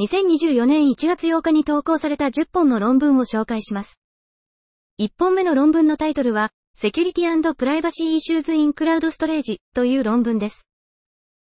[0.00, 4.00] 2024年1月8日に投稿された10本の論文を紹介します。
[4.98, 10.66] 1本目の論文のタイトルは、Security and Privacy Issues in Cloud Storage という論文です。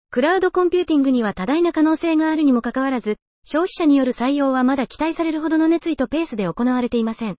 [0.09, 7.35] クラウドコンピューティングには多大な可能性があるにもかかわらず、消費者による採用はまだ期待されるほどの熱意とペースで行われていません。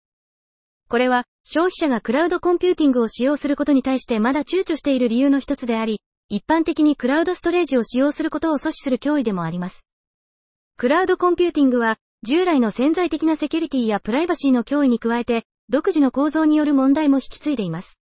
[0.91, 9.87] これは、消費者がクラウドコンピューティングを使用することに対してまだ躊躇している理由の一つであり、一般的にクラウドストレージを使用することを阻止する脅威でもあります。
[10.79, 17.99] クラウドコンピューティングは、従来の潜在的なセキュリティやプライバシーの脅威に加えて、独自の構造による問題も引き継いでいます。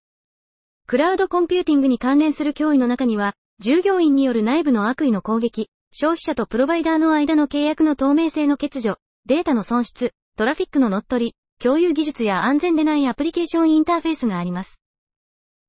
[0.88, 8.96] クラウドコンピューティングに関連する脅威の中には、従業員による内部の悪意の攻撃、消費者とプロバイダーの間の契約の透明性の欠如、
[9.27, 14.80] データの損失、トラフィックの乗っ取り、共有技術や安全でないアプリケーションインターフェースがあります。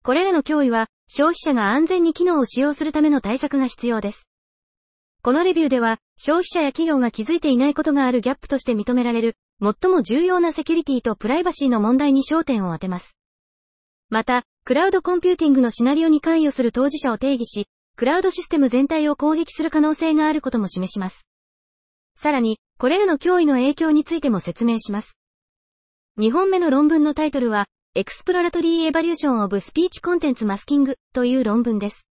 [0.03, 4.27] これらの脅威は、消費者が安全に機能を使用するための対策が必要です。
[5.25, 13.17] このレビューでは、消費者や企業が気づいていないことがあるギャップとして認められる、最も重要なセキュリティとプライバシーの問題に焦点を当てます。
[14.11, 17.65] また、クラウドコンピューティングのシナリオに関与する当事者を定義し、
[17.95, 21.25] クラウドシステム全体を攻撃する可能性があることも示します。
[22.15, 25.17] さらに、これらの脅威の影響についても説明します。
[26.19, 27.65] 2本目の論文のタイトルは、
[27.97, 32.05] Exploratory Evaluation of Speech Contents Masking という論文です。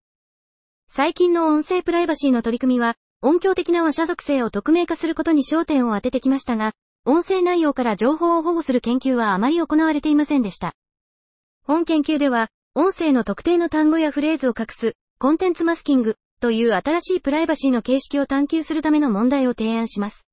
[0.95, 2.95] 最近の音声プライバシーの取り組みは、
[3.25, 6.73] 音響的な話者属性を匿名化することに焦点を当ててきましたが、
[7.05, 10.73] 音声内容から情報を保護する研究はあまり行われていませんでした。
[11.65, 20.27] 本研究では、音声の特定の単語やフレーズを隠す、コンテンツマスキングという新しいプライバシーの形式を探求するための問題を提案します。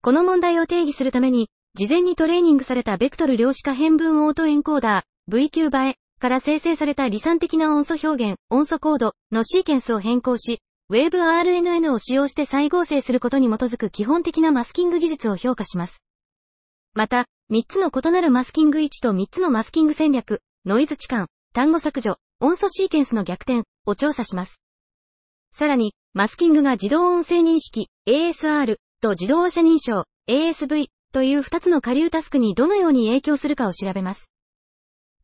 [0.00, 16.04] この問題を定義するために、事前にトレーニングされたベクトル量子化変分オートエンコーダー VQ 映えから生成された離散的な音素表現、音素コードのシーケンスを変更し、WaveRNN を使用して再合成することに基づく基本的なマスキング技術を評価します。
[16.94, 24.60] また、3つの異なるマスキング位置と3つのマスキング戦略、ノイズ置換、単語削除、音素シーケンスの逆転を調査します。
[25.52, 34.30] さらに、マスキングが自動音声認識 ASR と自動話者認証 ASV という2つの下流タスクにどのように影響するかを調べます。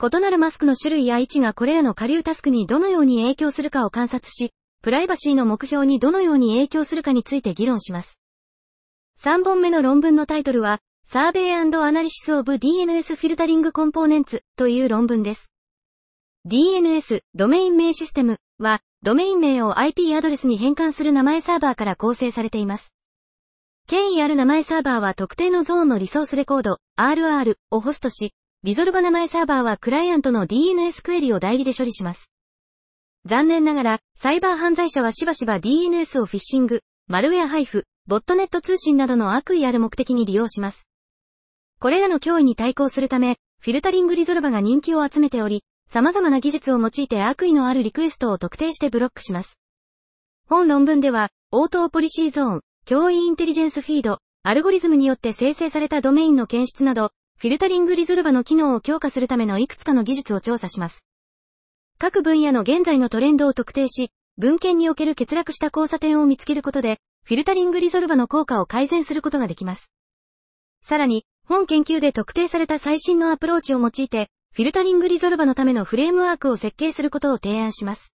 [0.03, 8.19] 異なるマスクの種類や位置がこれらの下流タスクにどのように影響するかを観察し、プライバシーの目標にどのように影響するかについて議論します。
[9.25, 15.53] 3本目の論文のタイトルは、Survey and Analysis of DNS Filtering Components という論文です。
[16.48, 22.93] DNS、ドメイン名システムは、ドメイン名を IP アドレスに変換する名前サーバーから構成されています。
[23.87, 32.31] 権威ある名前サーバーは特定のゾーンのリソースレコード、RR をホストし、リゾルバ名前サーバーはクライアントの DNS クエリを代理で処理します。
[33.25, 40.88] 残念ながら、サイバー犯罪者はしばしば DNS をフィッシング、マルウェア配布、ボットネット通信などの悪意ある目的に利用します。
[41.78, 49.59] これらの脅威に対抗するため、フィルタリングリゾルバが人気を集めており、様々な技術を用いて悪意のあるリクエストを特定してブロックします。
[50.49, 61.05] 本論文では、応答ポリシーゾーン、脅威インテリジェンスフィード、アルゴリズムによって生成されたドメインの検出など、フィルタリングリゾルバの機能を強化するためのいくつかの技術を調査します。
[62.03, 69.89] 各分野の現在のトレンドを特定し、文献における欠落した交差点を見つけることで、フィルタリングリゾルバの効果を改善することができます。
[70.83, 78.12] さらに、本研究で特定された最新のアプローチを用いて、フィルタリングリゾルバのためのフレームワークを設計することを提案します。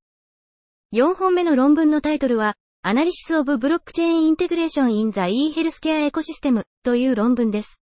[0.94, 7.82] 4本目の論文のタイトルは、アナリシスオブブロックチェーンインテグレーションインザ e ヘルスケアエコシステムという論文です。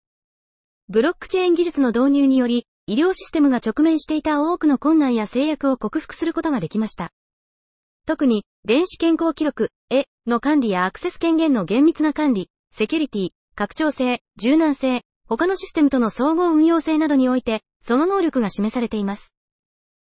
[0.88, 7.12] ブロックチェーン技術の導入により、医療システムが直面していた多くの困難や制約を克服することができました。
[8.06, 19.34] 特に、電子健康記録、への管理やアクセス権限の厳密な管理、セキュリティ、拡張性、柔軟性、他のシステムとの総合運用性などにおいて、その能力が示されています。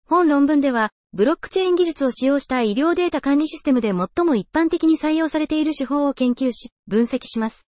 [0.06, 7.66] 本論文では、ブロックチェーン技術を使用した医療データ管理システムで最も一般的に採用されている手法を研究し、分析します。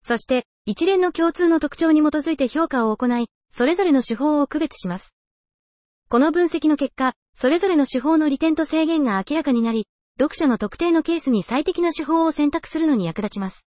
[0.00, 5.14] そして、一連の共通の特徴に基づいて評価を行い、それぞれの手法を区別します。
[6.08, 9.86] この分析の結果、それぞれの手法の利点と制限が明らかになり、
[10.18, 13.66] 読者の特定のケースに最適な手法を選択するのに役立ちます。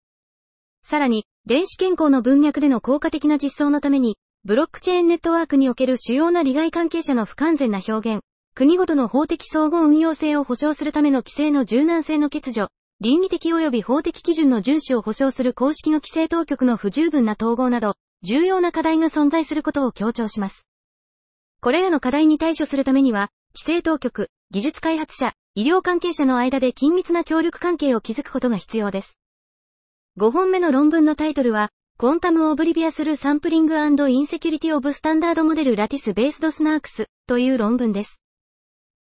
[0.82, 8.22] さらに、電子健康の文脈での効果的な実装のために、ブロックチェーンネットワークにおける主要な利害関係者の不完全な表現、
[8.54, 12.68] 国ごとの法的相互運用性を保障するための規制の柔軟性の欠如、
[13.00, 20.66] 倫理的及び法的基準の遵守を保障する公式の規制当局の不十分な統合など、重要な課題が存在することを強調します。
[21.60, 29.18] これらの課題に対処するためには、規制当局、技術開発者、医療関係者の間で緊密な協力関係を築くことが必要です。
[30.18, 38.20] 5本目の論文のタイトルは、 Quantum Oblivious LWE Sampling and Insecurity of Standard Model Lattice-Based SNARKs という論文です。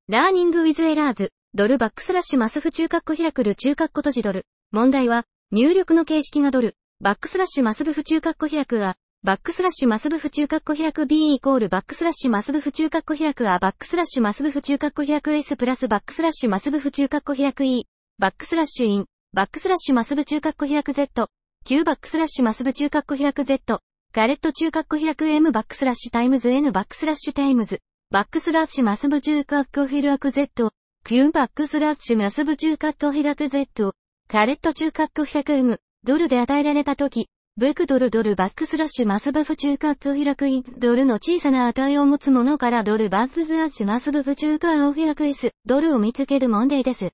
[0.07, 4.45] Learning with Errors、ドルバックスラッシュ mathsf 中括弧開くる中括弧閉じドル。
[4.71, 17.87] 問題は、入力の形式がドル、バックスラッシュマスブフ中括弧開くが、バックスラッシュマスブフ中括弧開く B イコールバックスラッシュマスブフ中括弧開く A バックスラッシュマスブフ中括弧開く S プラスバックスラッシュマスブフ中括弧開く E、
[18.19, 21.31] バックスラッシュイン、バックスラッシュマスブ中括弧開く Z、
[21.65, 23.79] Q バックスラッシュマスブ中括弧開く Z、
[24.13, 27.79] ガレット中括弧開く M バックスラッシュタイムズ N バックスラッシュタイムズ、
[28.11, 30.69] バックスラッシュマスブ中括弧開く Z、
[31.03, 33.95] Q バックスラッシュマスブ中括弧開く Z、
[34.29, 47.11] ガレット中括弧開く M、ドルで与えられたとき、ブクドルドルバックスラッシュマスブフ中括弧開くイ、ドルの小さな値を持つものからドルバックスラッシュマスブフ中括弧開く S、ドルを見つける問題です。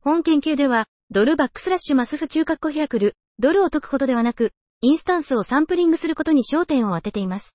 [0.00, 7.54] 本研究では、ドルバックスラッシュマスフ中括弧開くる、ドルを解くことではなく、インスタンスをサンプリングすることに焦点を当てています。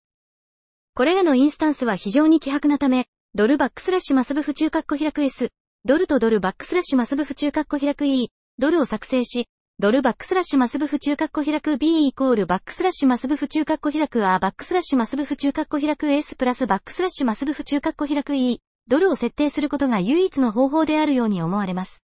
[0.94, 5.50] これらのインスタンスは非常に希薄なため、ドルバックスラッシュ mathbf 中括弧開く S、
[5.84, 8.30] ドルとドルバックスラッシュマスブフ中括弧開く E、
[8.60, 9.48] ドルを作成し、
[9.80, 22.04] ドルバックスラッシュ mathbf 中括弧開く B イコールバックスラッシュマスブフ中括弧開く A バックスラッシュ mathbf 中括弧開く S プラスバックスラッシュマスブフ中括弧開く E、ドルを設定することが唯一の方法であるように思われます。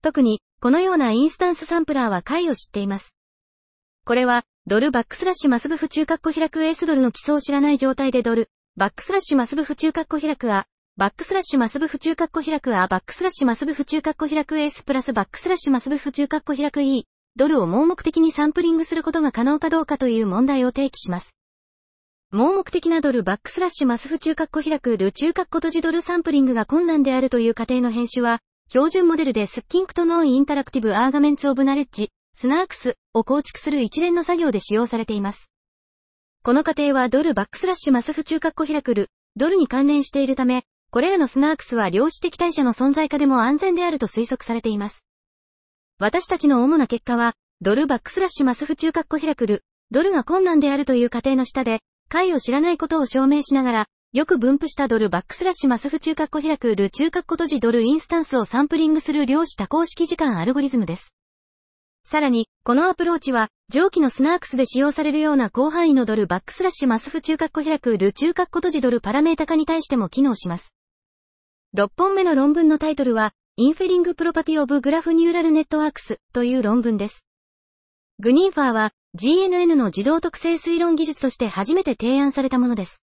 [0.00, 3.16] 特に、このようなインスタンスサンプラーは解を知っています。
[4.04, 10.62] これは、ドルバックスラッシュマスブフ中括弧開く S ドルの基礎を知らない状態でドル、バックスラッシュマスブフ中括弧開く A、
[10.98, 17.04] バックスラッシュマスブフ中括弧開く A、バックスラッシュマスブフ中括弧開く S プラスバックスラッシュマスブフ中括弧開く E、
[17.36, 21.36] ドルを盲目的にサンプリングすることが可能かどうかという問題を提起します。
[22.30, 28.40] 盲目的なドルバックスラッシュ mathsf 中括弧開くル中括弧閉じドルサンプリングが困難であるという仮定の変種は、
[28.70, 35.50] 標準モデルで Succinct Non-Interactive Arguments of Knowledge、SNARKs を構築する一連の作業で使用されています。
[36.42, 40.64] この過程はドルバックスラッシュマスフ中括弧開くル、ドルに関連しているため、
[40.96, 45.04] これらのスナークスは量子的代謝の存在下でも安全であると推測されています。
[45.98, 61.12] 私たちの主な結果は、ドルバックスラッシュマスフ中括弧開くル、ドルが困難であるという過程の下で、解を知らないことを証明しながら、よく分布したドルバックスラッシュマスフ中括弧開くル中括弧閉じドルインスタンスをサンプリングする量子多項式時間アルゴリズムです。
[62.06, 70.75] さらに、このアプローチは、上記の SNARKs で使用されるような広範囲のドルバックスラッシュ mathsf 中括弧開くル中括弧閉じドルパラメータ化に対しても機能します。
[71.76, 77.26] 6本目の論文のタイトルは、 Inferring Properties of Graph Neural Networks という論文です。
[78.18, 83.02] GNNInfer は GNN の自動特性推論技術として初めて提案されたものです。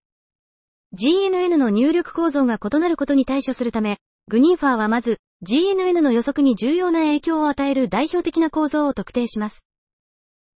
[0.99, 9.63] GNN の入力構造が異なることに対処するため、グニンファーはまず、GNN の予測に重要な影響を与える代表的な構造を特定します。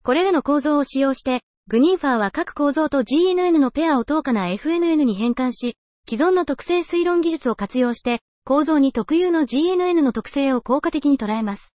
[0.03, 5.77] これらの構造を使用して、グニンファーは各構造と GNN のペアを等価な FNN に変換し、
[6.09, 11.73] 既存の特性推論技術を活用して、構造に特有の GNN の特性を効果的に捉えます。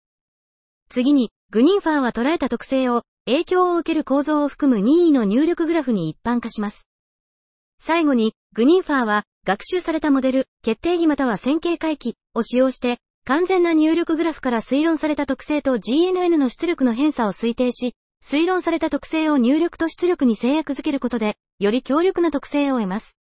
[0.90, 6.86] 次に、グニンファーは捉えた特性を、影響を受ける構造を含む任意の入力グラフに一般化します。
[7.80, 23.17] 最後に、グニンファーは、学習されたモデル、決定義または線形回帰を使用して、完全な入力グラフから推論された特性と GNN の出力の偏差を推定し、推論された特性を入力と出力に制約づけることで、より強力な特性を得ます。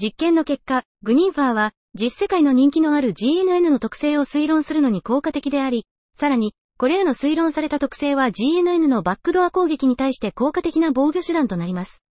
[0.00, 12.04] 実験の結果、グニンファーは、実世界の人気のある GNN の特性を推論するのに効果的であり、さらに、これらの推論された特性は GNN のバックドア攻撃に対して効果的な防御手段となります。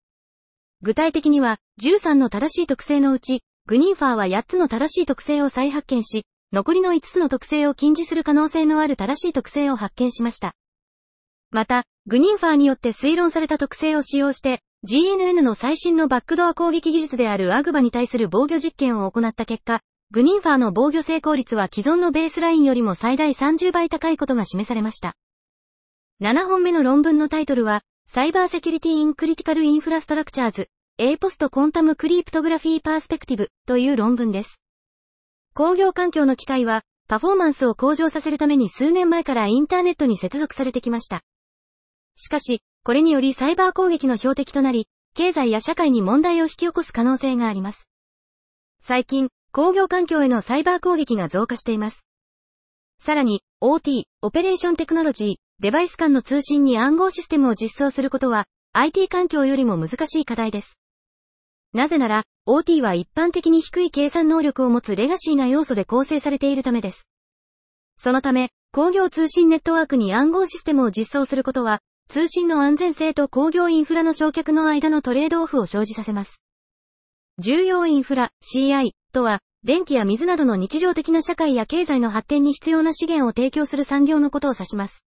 [0.80, 6.24] 具体的には、13の正しい特性のうち、グニンファーは8つの正しい特性を再発見し、
[6.54, 10.54] 残りの5つの特性を禁じする可能性のある正しい特性を発見しました。
[11.50, 25.14] また、グニンファーによって推論された特性を使用して、GNN の最新のバックドア攻撃技術であるアグバに対する防御実験を行った結果、グニンファーの防御成功率は既存のベースラインよりも最大30倍高いことが示されました。
[26.20, 34.60] 7本目の論文のタイトルは、サイバーセキュリティインクリティカルインフラストラクチャーズ、A ポストコンタムクリプトグラフィーパースペクティブという論文です。
[35.54, 41.22] 工業環境の機械は、パフォーマンスを向上させるために数年前からインターネットに接続されてきました。
[42.16, 47.88] しかし、これによりサイバー攻撃の標的となり、経済や社会に問題を引き起こす可能性があります。
[48.78, 52.04] 最近、工業環境へのサイバー攻撃が増加しています。
[52.98, 60.78] さらに、OT、オペレーションテクノロジー、デバイス間の通信に暗号システムを実装することは、IT 環境よりも難しい課題です。
[61.72, 67.08] なぜなら、OT は一般的に低い計算能力を持つレガシーな要素で構成されているためです。
[67.96, 76.40] そのため、工業通信ネットワークに暗号システムを実装することは、通信の安全性と工業インフラの焼却の間のトレードオフを生じさせます。
[77.38, 85.04] 重要インフラ、CI とは、電気や水などの日常的な社会や経済の発展に必要な資源を提供する産業のことを指します。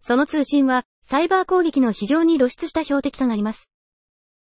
[0.00, 3.70] その通信は、サイバー攻撃の非常に露出した標的となります。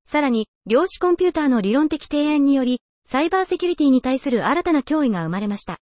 [0.06, 5.80] さらに、量子コンピューターの理論的提案により、サイバーセキュリティに対する新たな脅威が生まれました。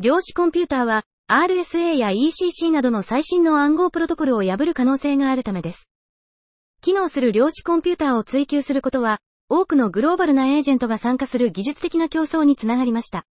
[0.00, 5.88] 量子コンピューターは、RSA や ECC などの最新の暗号プロトコルを破る可能性があるためです。
[6.80, 9.18] 機能する量子コンピューターを追求することは、
[9.48, 13.26] 多くのグローバルなエージェントが参加する技術的な競争につながりました。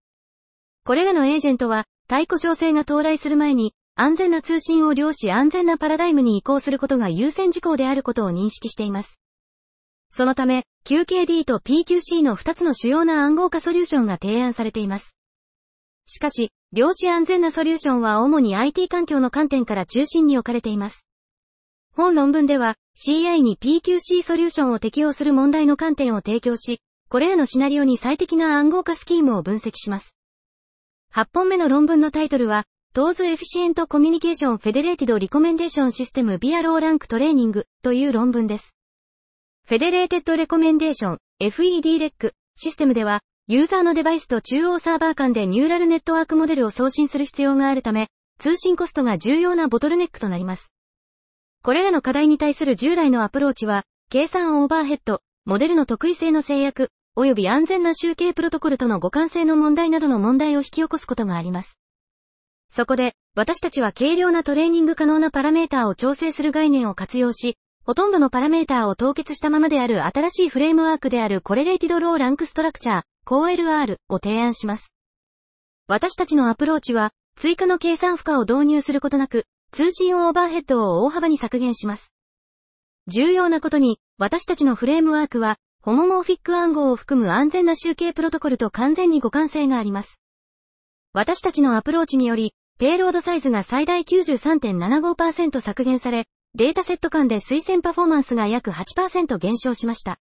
[0.85, 9.19] これらのエージェントは、対故障性が到来する前に、安全な通信を量子安全なパラダイムに移行することが優先事項であることを認識しています。
[10.11, 15.16] そのため、QKD と PQC の2つの主要な暗号化ソリューションが提案されています。
[16.07, 21.05] しかし、量子安全なソリューションは主に IT 環境の観点から中心に置かれています。
[21.93, 30.15] 本論文では CI に PQC ソリューションを適用する問題の観点を提供し、これらのシナリオに最適な暗号化スキームを分析します。
[31.13, 38.75] 8本目の論文のタイトルは、 Towards Efficient Communication Federated Recommendation System via Low-rank Training という論文です。
[39.65, 50.73] フェデレーテッドレコメンデーション FED-REC システムでは、ユーザーのデバイスと中央サーバー間でニューラルネットワークモデルを送信する必要があるため、通信コストが重要なボトルネックとなります。
[51.63, 61.79] これらの課題に対する従来のアプローチは、計算オーバーヘッド、モデルの特異性の制約、及び安全な集計プロトコルとの互換性の問題などの問題を引き起こすことがあります。
[62.69, 67.55] そこで、私たちは軽量なトレーニング可能なパラメーターを調整する概念を活用し、
[67.87, 74.91] ほとんどのパラメーターを凍結したままである新しいフレームワークであるコレレーティドローランクストラクチャー、CoLR を提案します。
[75.87, 82.11] 私たちのアプローチは、追加の計算負荷を導入することなく、通信オーバーヘッドを大幅に削減します。
[83.07, 90.19] 重要なことに、私たちのフレームワークは、ホモモーフィック暗号を含む安全な集計プロトコルと完全に互換性があります。
[91.13, 100.17] 私たちのアプローチにより、ペイロードサイズが最大93.75%削減され、データセット間で推薦パフォーマンスが約8%減少しました。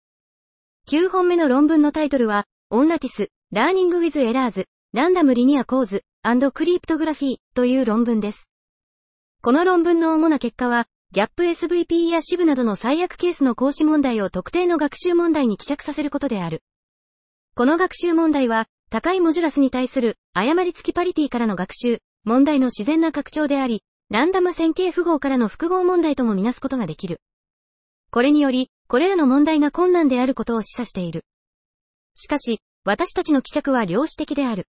[0.90, 6.04] 9本目の論文のタイトルは、 On Lattices, Learning with Errors, Random Linear Codes,
[6.52, 8.50] Cryptography という論文です。
[9.44, 16.62] この論文の主な結果は、ギャップ SVP や支部などの最悪ケースの格子問題を特定の学習問題に帰着させることである。
[17.56, 27.22] この学習問題は、高いモジュラスに対する誤り付きパリティからの学習問題の自然な拡張であり、ランダム線形符号からの復号問題ともみなすことができる。
[28.12, 31.24] これにより、これらの問題が困難であることを示唆している。
[32.16, 34.68] しかし、私たちの帰着は量子的である。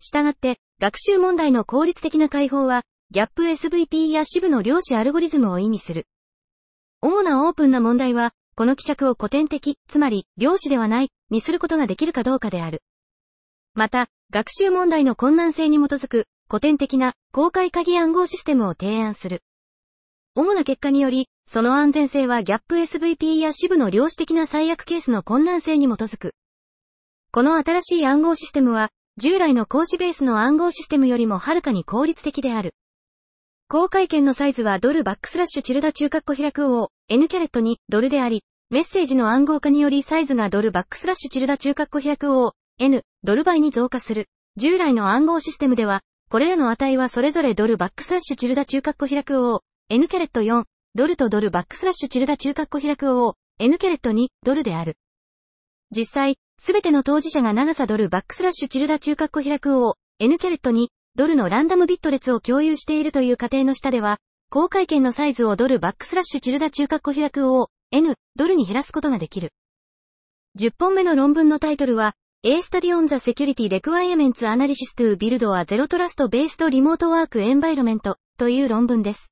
[0.00, 6.06] したがって、学習問題の効率的な解放は、ギャップ SVP や支部の量子アルゴリズムを意味する。
[7.02, 12.82] 主なオープンな問題は、この帰着を古典的、つまり、量子ではない、にすることができるかどうかである。
[13.74, 19.42] また、学習問題の困難性に基づく、古典的な、公開鍵暗号システムを提案する。
[20.34, 26.32] 主な結果により、その安全性はギャップ SVP や支部の量子的な最悪ケースの困難性に基づく。
[27.30, 28.88] この新しい暗号システムは、
[29.18, 32.74] 従来の講師ベースの暗号システムよりもはるかに効率的である。
[33.72, 44.26] 公開券のサイズはドルバックスラッシュチルダ中括弧開く O、N キャレットにドルであり、メッセージの暗号化によりサイズがドルバックスラッシュチルダ中括弧開く O、N、ドル倍に増加する。
[44.58, 50.64] 従来の暗号システムでは、これらの値はそれぞれドルバックスラッシュチルダ中括弧開く O、N キャレット4、
[50.94, 54.98] ドルとドルバックスラッシュチルダ中括弧開く O、N キャレット2、ドルである。
[55.90, 64.16] 実際、すべての当事者が長さドルバックスラッシュチルダ中括弧開く O、N キャレット2、ドルのランダムビット列を共有しているという過程の下では、
[64.48, 69.50] 公開券のサイズをドルバックスラッシュチルダ中括弧開く O、N、ドルに減らすことができる。
[70.58, 72.14] 10本目の論文のタイトルは、
[72.44, 78.14] A Study on the Security Requirements Analysis to Build a Zero Trust Based Remote Work Environment
[78.38, 79.30] という論文です。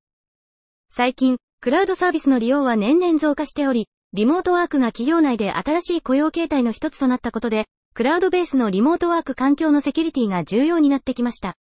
[0.89, 11.57] 最近、クラウドサービスの利用は年々増加しており、リモートワークが企業内で新しい雇用形態の一つとなったことで、クラウドベースのリモートワーク環境のセキュリティが重要になってきました。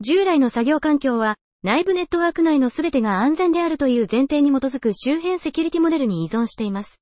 [0.00, 7.00] 従来の作業環境は、内部ネットワーク内の全てが安全であるという前提に基づく周辺セキュリティモデルに依存しています。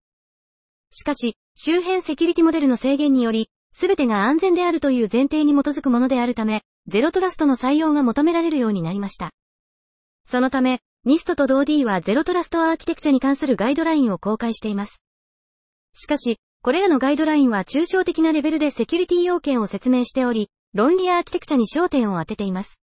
[0.93, 9.33] しかし、周辺セキュリティモデルの制限により、全てが安全であるという前提に基づくものであるため、ゼロトラストの採用が求められるようになりました。
[10.25, 15.03] そのため、NIST と DOD はゼロトラストアーキテクチャに関するガイドラインを公開しています。
[15.95, 22.84] しかし、これらのガイドラインは抽象的なレベルでセキュリティ要件を説明しており、論理アーキテクチャに焦点を当てています。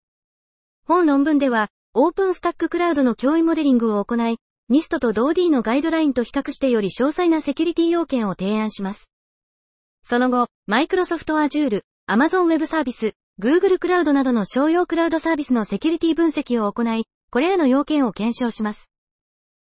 [0.89, 4.39] 本論文では、 OpenStack クラウドの脅威モデリングを行い、
[4.71, 9.11] NIST と DOD のガイドラインと比較してより詳細なセキュリティ要件を提案します。
[10.03, 18.91] その後、Microsoft Azure、Amazon Web Service、Google クラウドなどの商用クラウドサービスのセキュリティ分析を行い、これらの要件を検証します。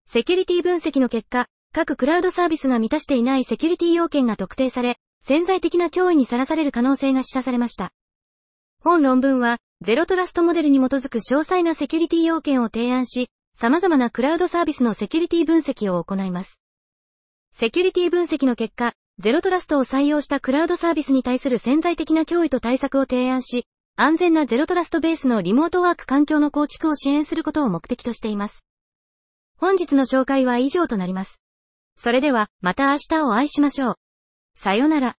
[0.07, 7.93] セキュリティ分析の結果、各クラウドサービスが満たしていないセキュリティ要件が特定され、潜在的な脅威にさらされる可能性が示唆されました。
[8.81, 16.59] 本論文は、ゼロトラストモデルに基づく詳細なセキュリティ要件を提案し、様々なクラウドサービスのセキュリティ分析を行います。
[17.53, 28.65] セキュリティ分析の結果、ゼロトラストを採用したクラウドサービスに対する潜在的な脅威と対策を提案し、安全なゼロトラストベースのリモートワーク環境の構築を支援することを目的としています。
[29.59, 31.43] 本日の紹介は以上となります。
[31.97, 33.95] それでは、また明日お会いしましょう。
[34.57, 35.17] さよなら。